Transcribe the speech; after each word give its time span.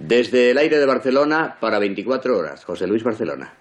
Desde 0.00 0.50
el 0.50 0.56
aire 0.56 0.78
de 0.78 0.86
Barcelona 0.86 1.58
para 1.60 1.78
24 1.78 2.38
horas, 2.38 2.64
José 2.64 2.86
Luis 2.86 3.04
Barcelona. 3.04 3.59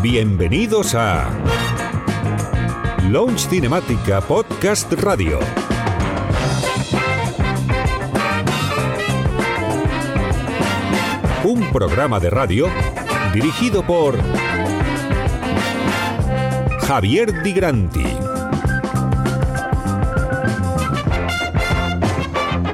Bienvenidos 0.00 0.94
a 0.94 1.28
Launch 3.10 3.46
Cinemática 3.50 4.22
Podcast 4.22 4.90
Radio. 4.94 5.38
Un 11.44 11.70
programa 11.72 12.18
de 12.20 12.30
radio 12.30 12.70
dirigido 13.34 13.82
por 13.86 14.18
Javier 16.86 17.42
Di 17.42 17.52
Granti. 17.52 18.19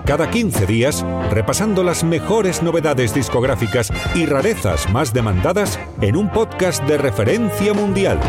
Cada 0.06 0.30
15 0.30 0.66
días, 0.66 1.04
repasando 1.32 1.82
las 1.82 2.04
mejores 2.04 2.62
novedades 2.62 3.12
discográficas 3.12 3.92
y 4.14 4.24
rarezas 4.24 4.88
más 4.92 5.12
demandadas 5.12 5.80
en 6.00 6.14
un 6.14 6.30
podcast 6.30 6.80
de 6.84 6.96
referencia 6.96 7.74
mundial. 7.74 8.20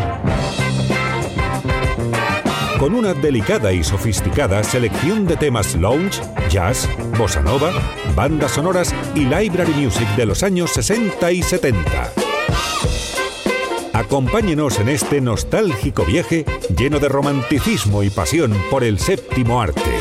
Con 2.80 2.94
una 2.94 3.14
delicada 3.14 3.72
y 3.72 3.84
sofisticada 3.84 4.64
selección 4.64 5.24
de 5.28 5.36
temas 5.36 5.76
lounge, 5.76 6.20
jazz, 6.50 6.88
bossa 7.16 7.42
nova, 7.42 7.70
bandas 8.16 8.52
sonoras 8.52 8.92
y 9.14 9.20
library 9.20 9.72
music 9.74 10.08
de 10.16 10.26
los 10.26 10.42
años 10.42 10.72
60 10.72 11.30
y 11.30 11.42
70. 11.42 12.12
Acompáñenos 13.92 14.80
en 14.80 14.88
este 14.88 15.20
nostálgico 15.20 16.04
viaje 16.04 16.44
lleno 16.76 16.98
de 16.98 17.08
romanticismo 17.08 18.02
y 18.02 18.10
pasión 18.10 18.52
por 18.68 18.82
el 18.82 18.98
séptimo 18.98 19.60
arte. 19.62 19.97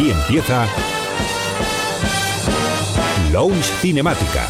Aquí 0.00 0.10
empieza 0.12 0.66
Lounge 3.30 3.70
Cinemática. 3.82 4.48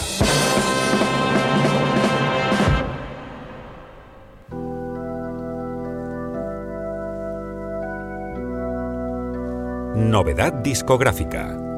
Novedad 9.96 10.52
discográfica. 10.62 11.69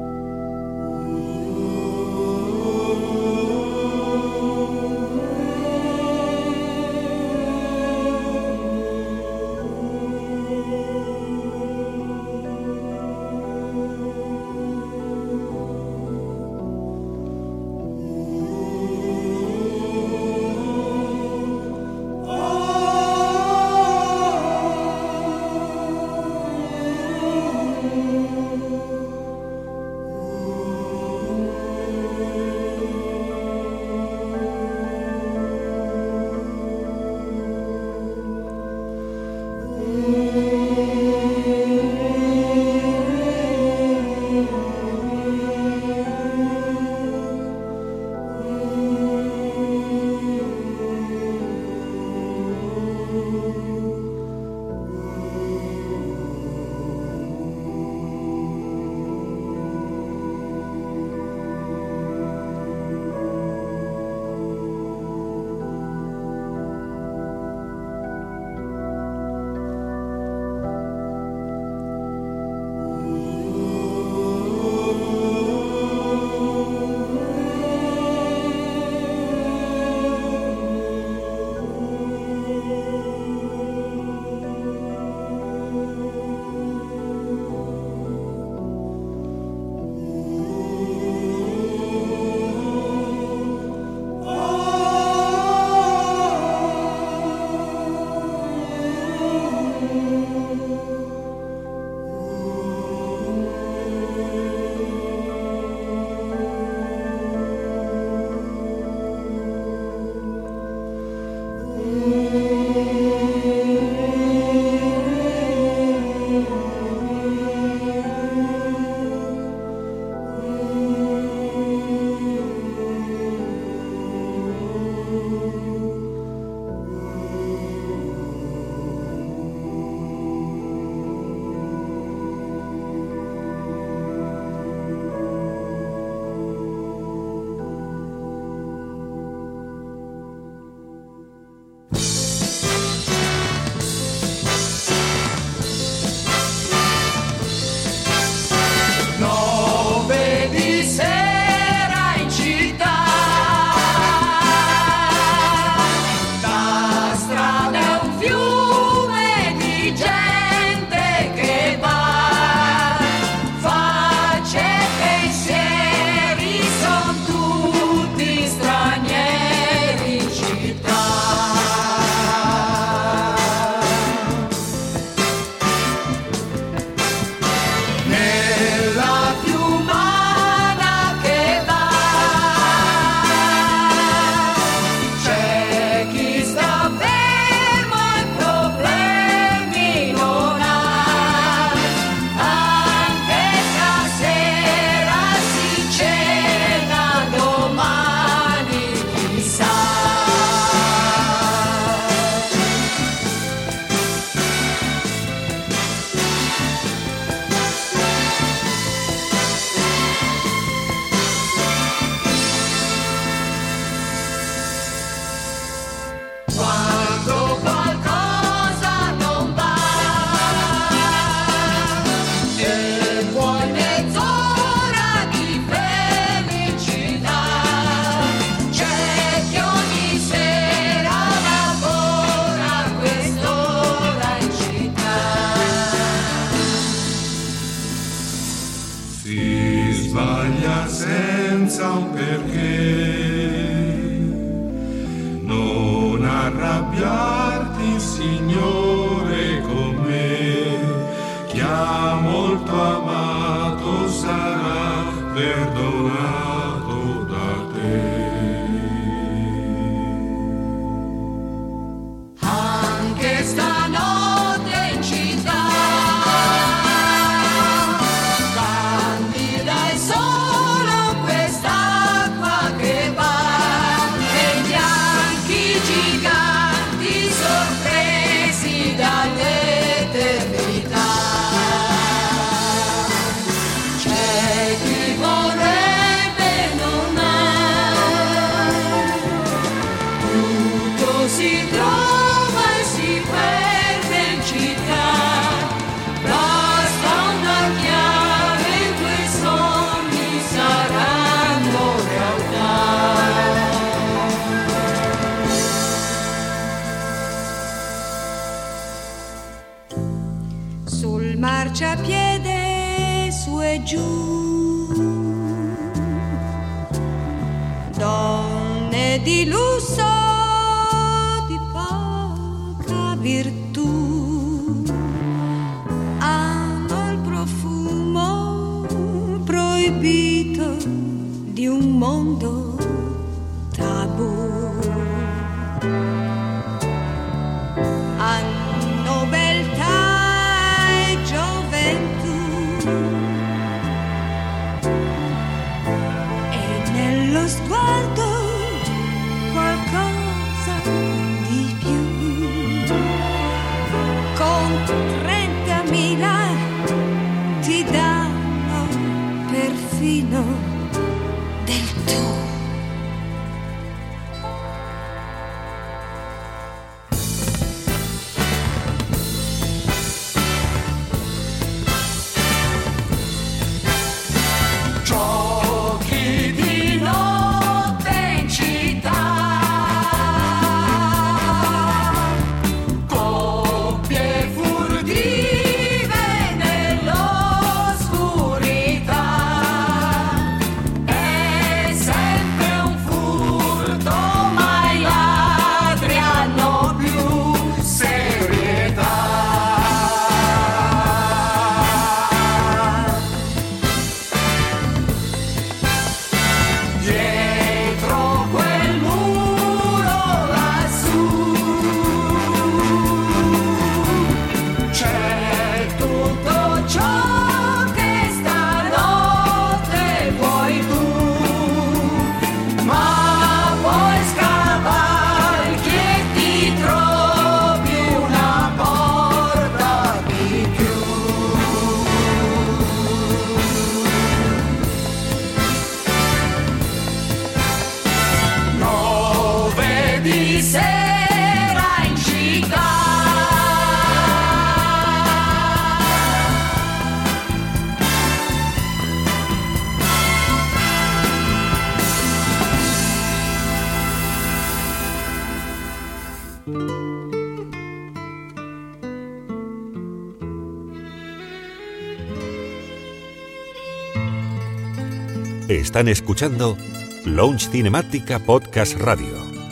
Están 465.93 466.07
escuchando 466.07 466.75
Launch 467.23 467.69
Cinemática 467.69 468.39
Podcast 468.39 468.97
Radio. 468.97 469.62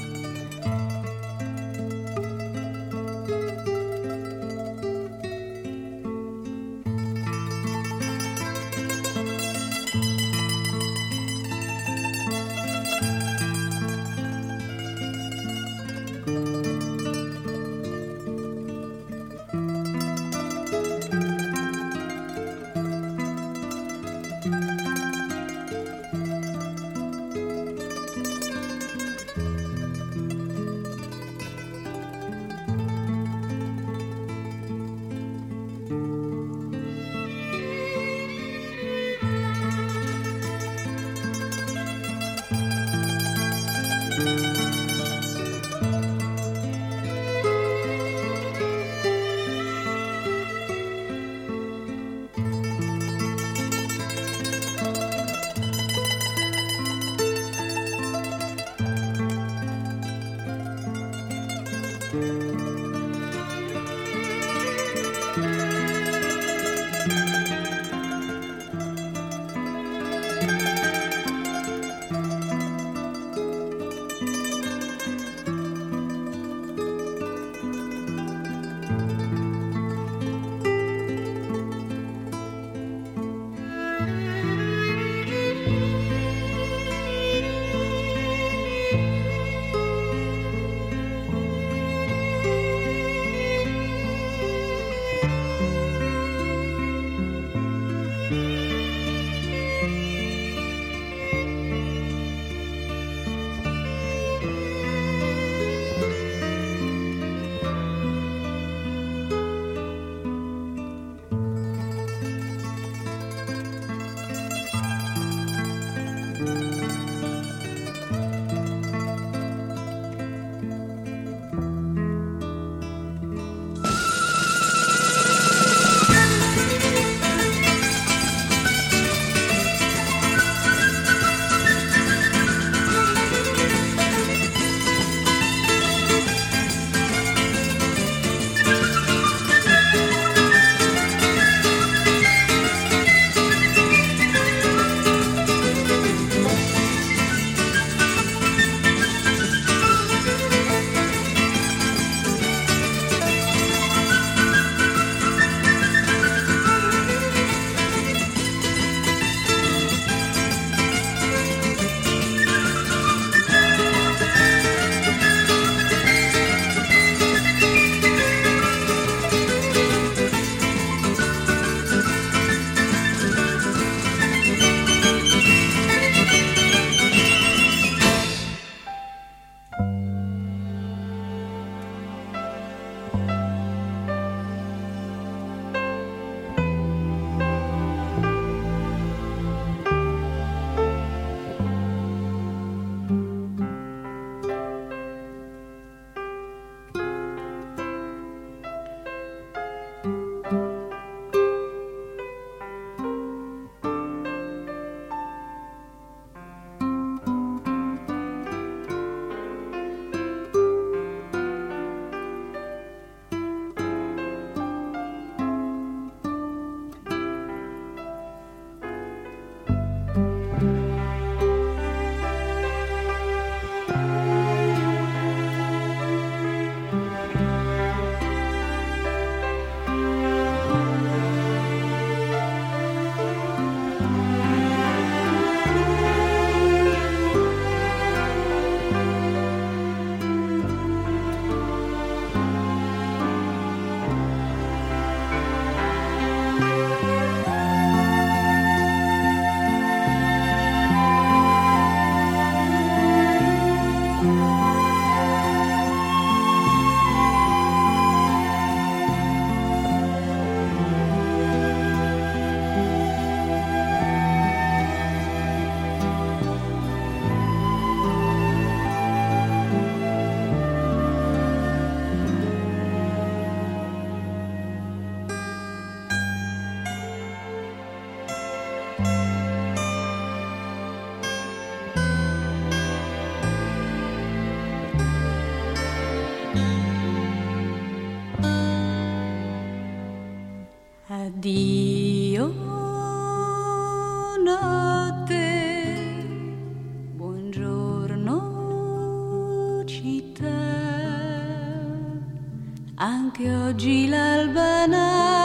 Anche 303.34 303.56
oggi 303.56 304.10
l'alba 304.10 304.86
nasce. 304.88 305.41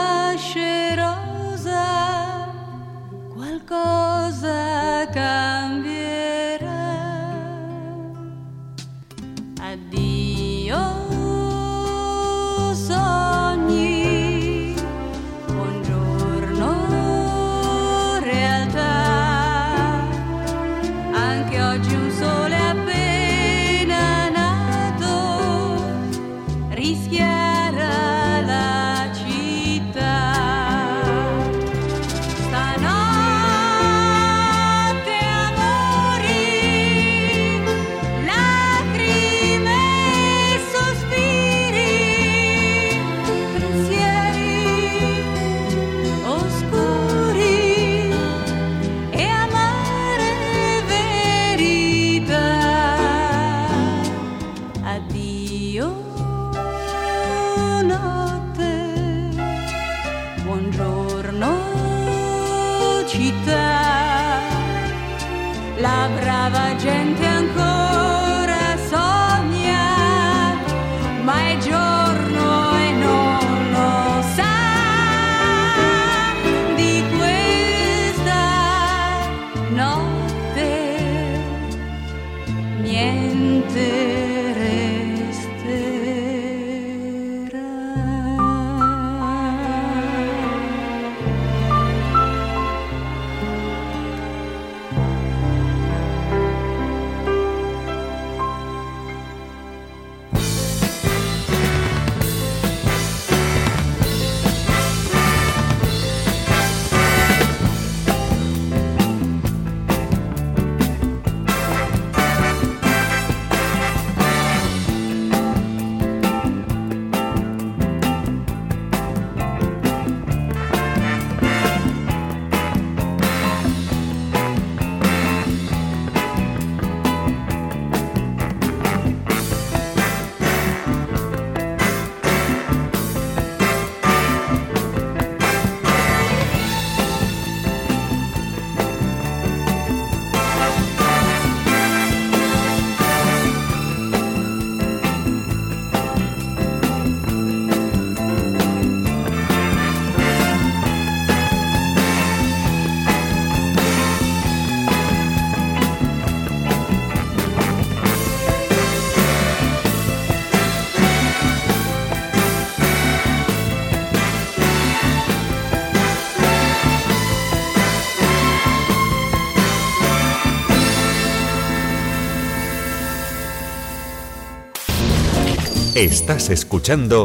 Estás 175.97 176.51
escuchando 176.51 177.23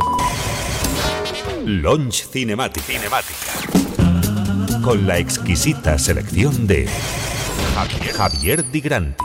Launch 1.67 2.27
Cinematic. 2.27 2.83
Cinemática. 2.83 3.53
Con 4.83 5.07
la 5.07 5.19
exquisita 5.19 5.99
selección 5.99 6.67
de 6.67 6.89
Javier, 7.75 8.15
Javier 8.15 8.71
Di 8.71 8.81
Granti. 8.81 9.25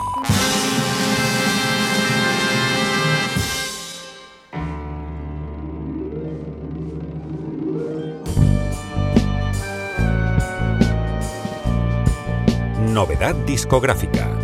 Novedad 12.91 13.35
discográfica. 13.45 14.36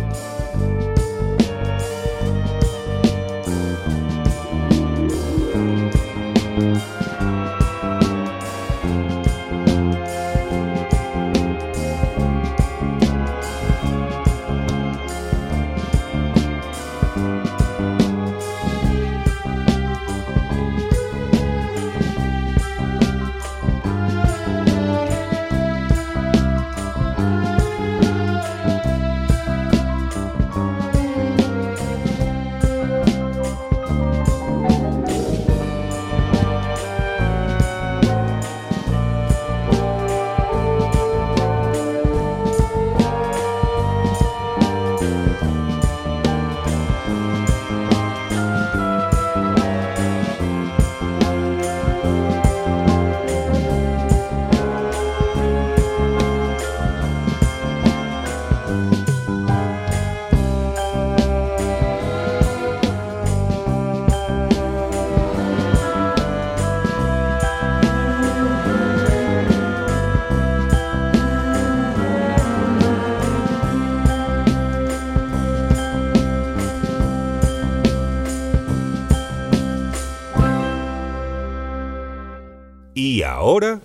ahora... 83.34 83.80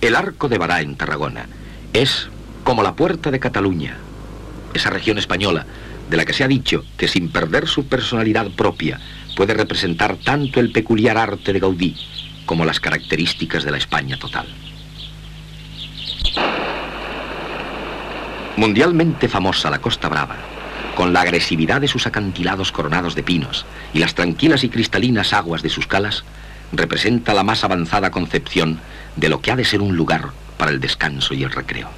El 0.00 0.14
Arco 0.14 0.48
de 0.48 0.58
Bará 0.58 0.80
en 0.80 0.96
Tarragona 0.96 1.48
es 1.92 2.28
como 2.62 2.82
la 2.84 2.94
puerta 2.94 3.30
de 3.32 3.40
Cataluña, 3.40 3.98
esa 4.74 4.90
región 4.90 5.18
española 5.18 5.66
de 6.08 6.16
la 6.16 6.24
que 6.24 6.32
se 6.32 6.44
ha 6.44 6.48
dicho 6.48 6.84
que 6.96 7.08
sin 7.08 7.30
perder 7.30 7.66
su 7.66 7.86
personalidad 7.86 8.48
propia 8.52 9.00
puede 9.36 9.54
representar 9.54 10.16
tanto 10.16 10.60
el 10.60 10.70
peculiar 10.70 11.18
arte 11.18 11.52
de 11.52 11.58
Gaudí 11.58 11.96
como 12.46 12.64
las 12.64 12.80
características 12.80 13.64
de 13.64 13.72
la 13.72 13.78
España 13.78 14.16
total. 14.18 14.46
Mundialmente 18.56 19.28
famosa 19.28 19.68
la 19.68 19.80
Costa 19.80 20.08
Brava, 20.08 20.36
con 20.98 21.12
la 21.12 21.20
agresividad 21.20 21.80
de 21.80 21.86
sus 21.86 22.08
acantilados 22.08 22.72
coronados 22.72 23.14
de 23.14 23.22
pinos 23.22 23.64
y 23.94 24.00
las 24.00 24.16
tranquilas 24.16 24.64
y 24.64 24.68
cristalinas 24.68 25.32
aguas 25.32 25.62
de 25.62 25.68
sus 25.68 25.86
calas, 25.86 26.24
representa 26.72 27.34
la 27.34 27.44
más 27.44 27.62
avanzada 27.62 28.10
concepción 28.10 28.80
de 29.14 29.28
lo 29.28 29.40
que 29.40 29.52
ha 29.52 29.56
de 29.56 29.64
ser 29.64 29.80
un 29.80 29.94
lugar 29.94 30.30
para 30.56 30.72
el 30.72 30.80
descanso 30.80 31.34
y 31.34 31.44
el 31.44 31.52
recreo. 31.52 31.88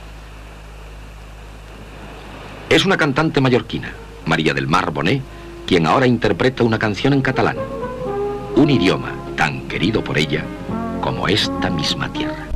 Es 2.69 2.85
una 2.85 2.99
cantante 2.99 3.41
mallorquina, 3.41 3.91
María 4.27 4.53
del 4.53 4.69
Mar 4.69 4.91
Bonet, 4.91 5.23
quien 5.67 5.87
ahora 5.87 6.07
interpreta 6.07 6.63
una 6.63 6.79
canción 6.79 7.15
en 7.15 7.23
catalán, 7.23 7.57
un 8.55 8.69
idioma 8.69 9.15
tan 9.35 9.67
querido 9.67 10.05
por 10.05 10.19
ella 10.19 10.45
como 11.01 11.27
esta 11.27 11.71
misma 11.71 12.13
tierra. 12.13 12.50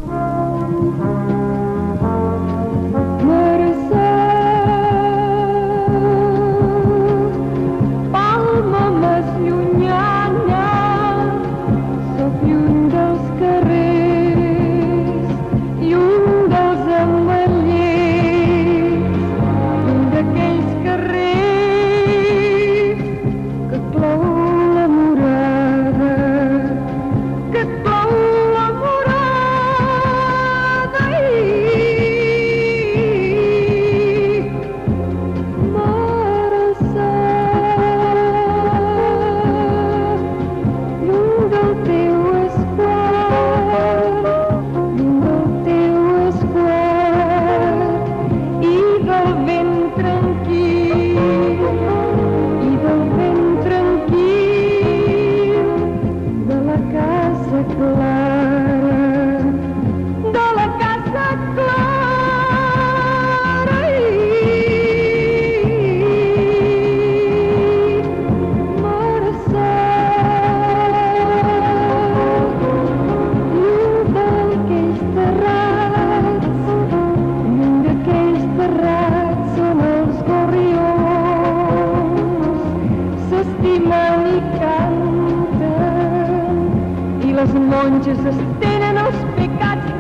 Les 87.85 87.91
monges 87.91 88.21
estenen 88.31 88.99
els 89.01 89.17
pecats 89.37 89.91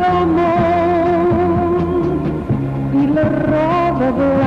del 4.00 4.43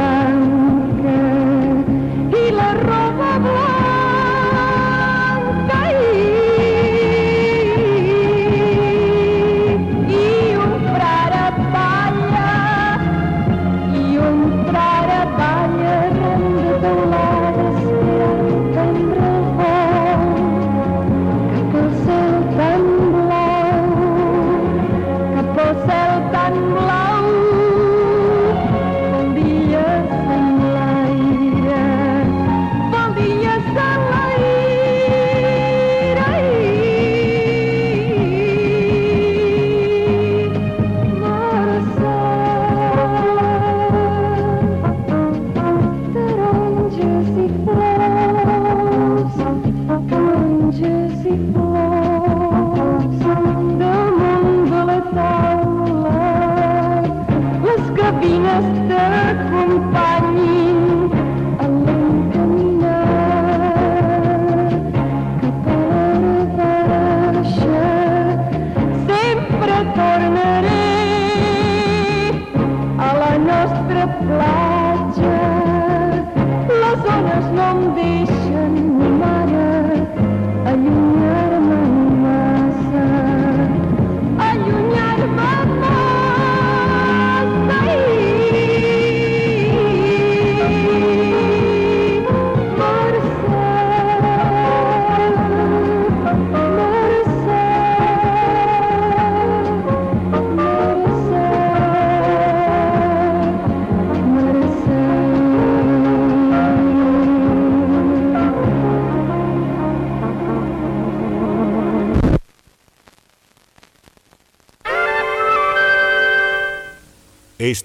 fly. 74.19 74.56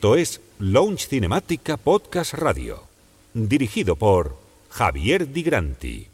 Esto 0.03 0.17
es 0.17 0.41
Launch 0.59 1.07
Cinemática 1.07 1.77
Podcast 1.77 2.35
Radio, 2.35 2.83
dirigido 3.35 3.95
por 3.95 4.37
Javier 4.69 5.33
Di 5.33 5.45
Granti. 5.45 6.12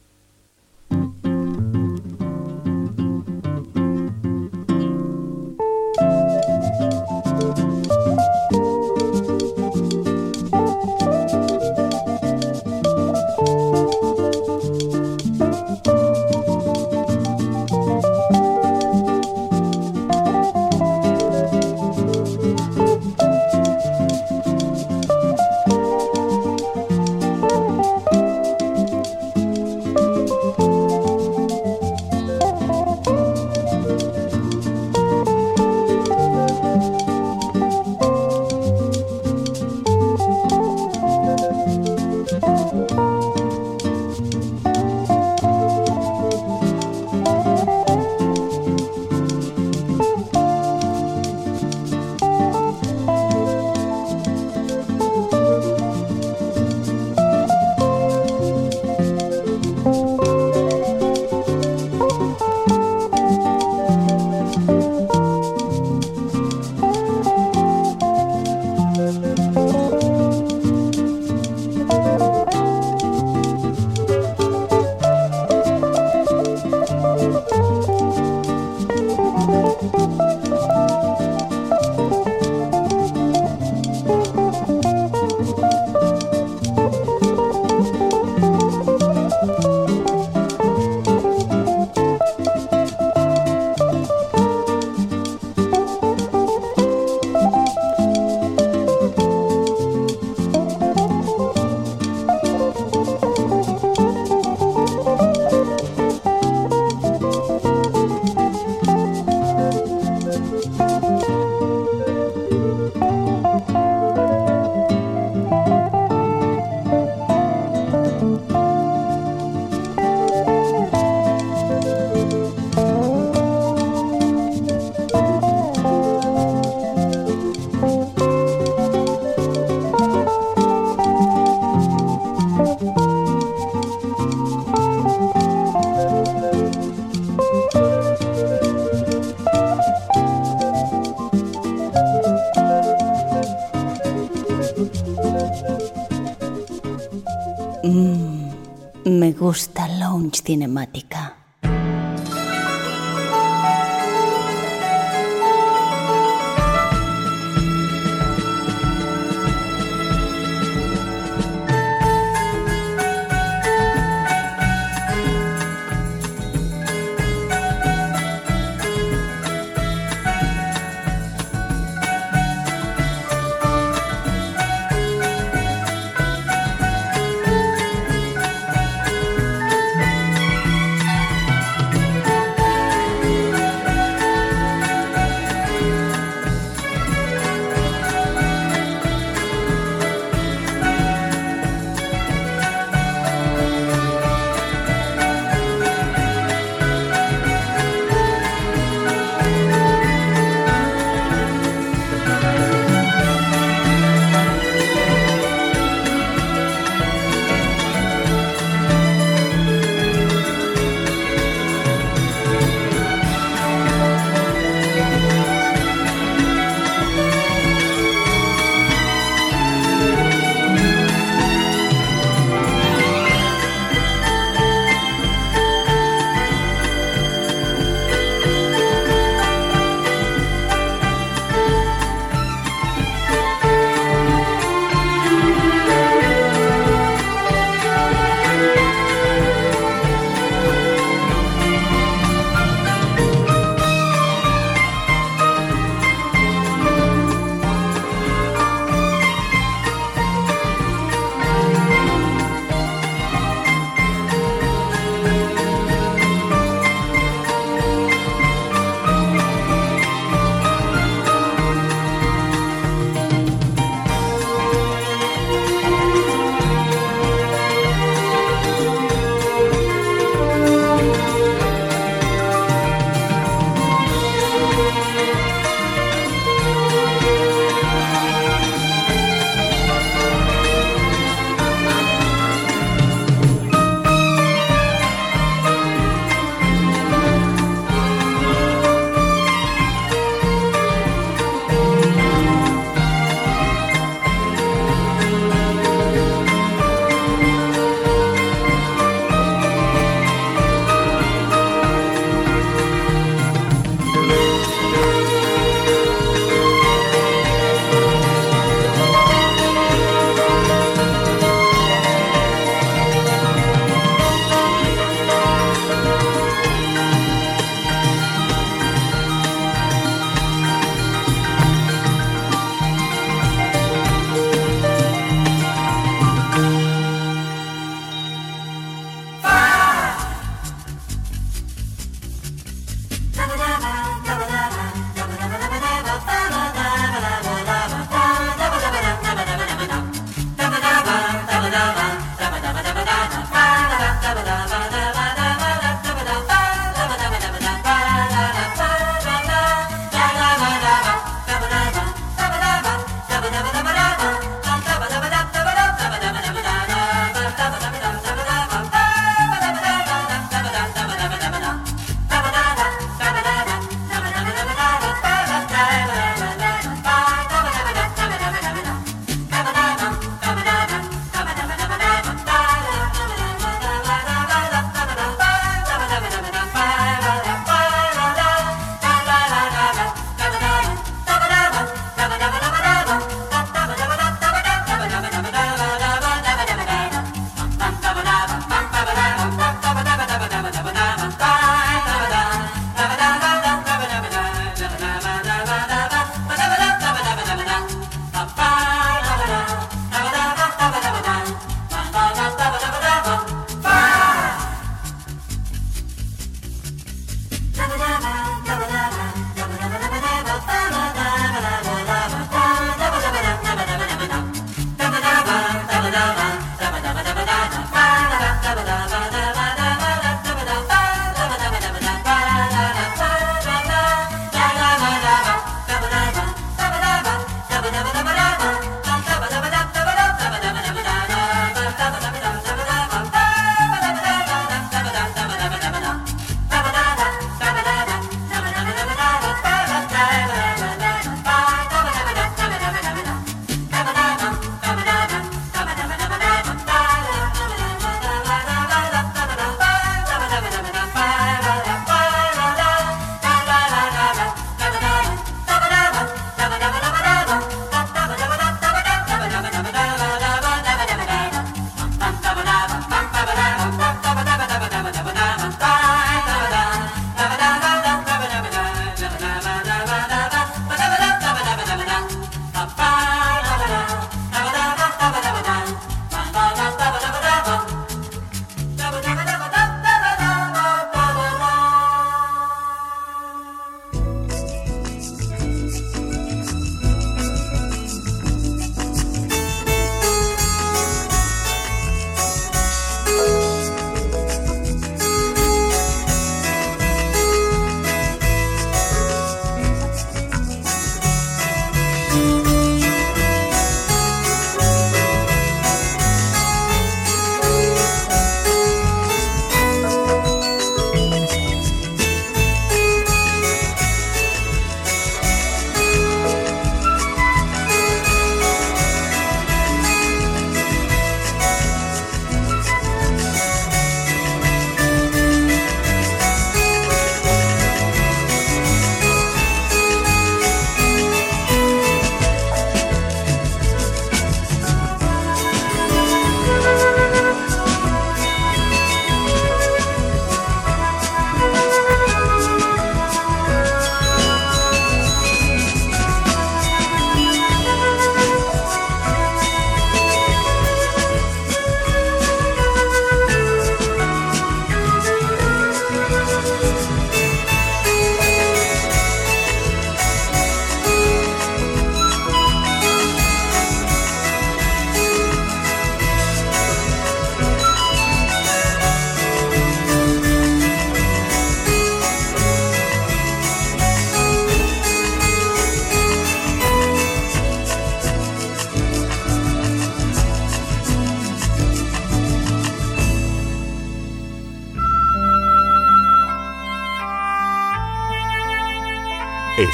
Cinemática. 150.49 151.18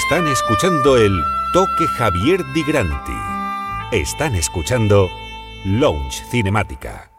Están 0.05 0.29
escuchando 0.29 0.99
el 0.99 1.25
Toque 1.55 1.87
Javier 1.87 2.45
Di 2.53 2.63
Granti. 2.63 3.17
Están 3.91 4.35
escuchando 4.35 5.09
Lounge 5.65 6.23
Cinemática. 6.31 7.14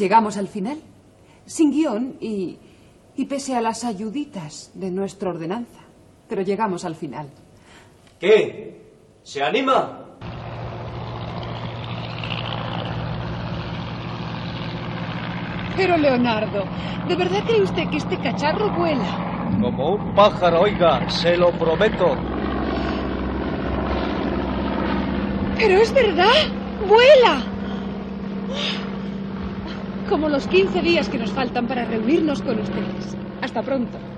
Llegamos 0.00 0.38
al 0.38 0.48
final, 0.48 0.78
sin 1.44 1.70
guion 1.70 2.16
y, 2.20 2.58
y 3.16 3.26
pese 3.26 3.54
a 3.54 3.60
las 3.60 3.84
ayuditas 3.84 4.72
de 4.74 4.90
nuestra 4.90 5.28
ordenanza. 5.30 5.80
Pero 6.28 6.42
llegamos 6.42 6.84
al 6.84 6.94
final. 6.96 7.28
¿Qué? 8.18 8.80
¿Se 9.22 9.42
anima? 9.42 10.06
Pero 15.76 15.96
Leonardo, 15.96 16.64
¿de 17.08 17.16
verdad 17.16 17.44
cree 17.46 17.62
usted 17.62 17.88
que 17.90 17.98
este 17.98 18.18
cacharro 18.18 18.70
vuela? 18.76 19.48
Como 19.60 19.94
un 19.94 20.14
pájaro, 20.14 20.62
oiga, 20.62 21.08
se 21.10 21.36
lo 21.36 21.50
prometo. 21.52 22.16
Pero 25.56 25.74
es 25.74 25.92
verdad, 25.92 26.46
vuela. 26.88 27.42
Como 30.10 30.28
los 30.28 30.48
15 30.48 30.82
días 30.82 31.08
que 31.08 31.18
nos 31.18 31.30
faltan 31.30 31.68
para 31.68 31.84
reunirnos 31.84 32.42
con 32.42 32.58
ustedes. 32.58 33.16
Hasta 33.42 33.62
pronto. 33.62 34.09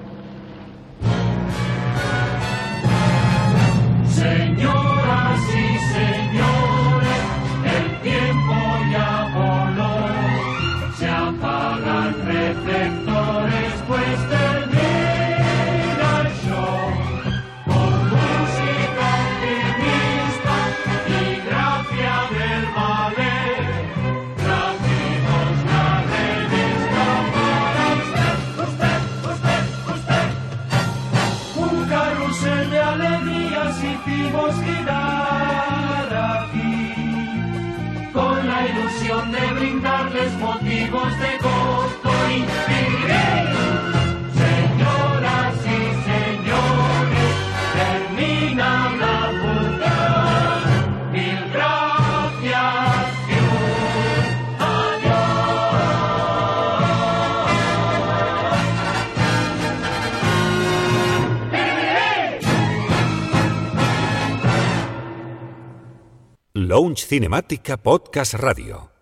Lounge 66.73 67.05
Cinemática 67.05 67.77
Podcast 67.77 68.33
Radio. 68.33 68.93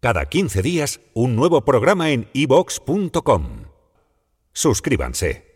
Cada 0.00 0.24
15 0.24 0.62
días, 0.62 1.00
un 1.12 1.36
nuevo 1.36 1.62
programa 1.62 2.12
en 2.12 2.30
ivox.com. 2.32 3.66
Suscríbanse. 4.54 5.47